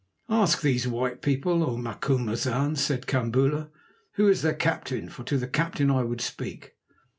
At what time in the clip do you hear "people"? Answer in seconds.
1.21-1.61